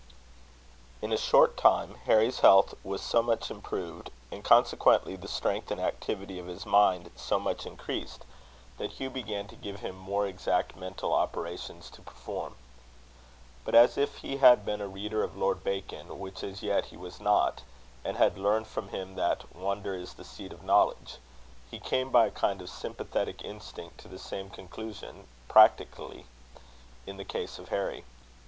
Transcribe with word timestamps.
In 1.03 1.11
a 1.13 1.15
short 1.15 1.55
time 1.57 1.93
Harry's 2.05 2.39
health 2.39 2.73
was 2.83 3.03
so 3.03 3.21
much 3.21 3.51
improved, 3.51 4.09
and 4.31 4.43
consequently 4.43 5.15
the 5.15 5.27
strength 5.27 5.69
and 5.69 5.79
activity 5.79 6.39
of 6.39 6.47
his 6.47 6.65
mind 6.65 7.11
so 7.15 7.37
much 7.39 7.67
increased, 7.67 8.25
that 8.79 8.93
Hugh 8.93 9.11
began 9.11 9.47
to 9.47 9.55
give 9.55 9.81
him 9.81 9.95
more 9.95 10.25
exact 10.25 10.75
mental 10.75 11.13
operations 11.13 11.87
to 11.91 12.01
perform. 12.01 12.55
But 13.63 13.75
as 13.75 13.95
if 13.95 14.15
he 14.25 14.37
had 14.37 14.65
been 14.65 14.81
a 14.81 14.87
reader 14.87 15.21
of 15.23 15.37
Lord 15.37 15.63
Bacon, 15.63 16.17
which 16.17 16.41
as 16.43 16.63
yet 16.63 16.85
he 16.85 16.97
was 16.97 17.19
not, 17.19 17.61
and 18.03 18.17
had 18.17 18.39
learned 18.39 18.65
from 18.65 18.87
him 18.89 19.13
that 19.17 19.55
"wonder 19.55 19.93
is 19.93 20.15
the 20.15 20.25
seed 20.25 20.51
of 20.51 20.63
knowledge," 20.63 21.19
he 21.69 21.79
came, 21.79 22.09
by 22.09 22.25
a 22.25 22.31
kind 22.31 22.59
of 22.59 22.71
sympathetic 22.71 23.43
instinct, 23.43 23.99
to 23.99 24.07
the 24.07 24.17
same 24.17 24.49
conclusion 24.49 25.27
practically, 25.47 26.25
in 27.05 27.17
the 27.17 27.23
case 27.23 27.59
of 27.59 27.69
Harry. 27.69 28.03